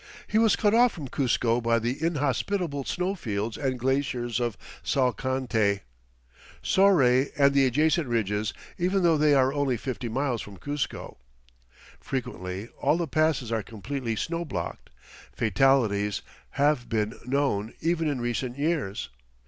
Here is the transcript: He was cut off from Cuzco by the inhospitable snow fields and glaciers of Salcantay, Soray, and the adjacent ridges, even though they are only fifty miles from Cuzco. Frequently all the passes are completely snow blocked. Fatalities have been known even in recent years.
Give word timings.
He 0.25 0.39
was 0.39 0.55
cut 0.55 0.73
off 0.73 0.93
from 0.93 1.09
Cuzco 1.09 1.61
by 1.61 1.77
the 1.77 2.01
inhospitable 2.03 2.85
snow 2.85 3.13
fields 3.13 3.55
and 3.55 3.77
glaciers 3.77 4.39
of 4.39 4.57
Salcantay, 4.81 5.81
Soray, 6.63 7.29
and 7.37 7.53
the 7.53 7.67
adjacent 7.67 8.07
ridges, 8.07 8.51
even 8.79 9.03
though 9.03 9.15
they 9.19 9.35
are 9.35 9.53
only 9.53 9.77
fifty 9.77 10.09
miles 10.09 10.41
from 10.41 10.57
Cuzco. 10.57 11.17
Frequently 11.99 12.67
all 12.79 12.97
the 12.97 13.07
passes 13.07 13.51
are 13.51 13.61
completely 13.61 14.15
snow 14.15 14.43
blocked. 14.43 14.89
Fatalities 15.33 16.23
have 16.57 16.89
been 16.89 17.13
known 17.27 17.75
even 17.79 18.07
in 18.07 18.19
recent 18.19 18.57
years. 18.57 19.09